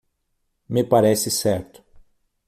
[0.73, 1.79] Me parece certo.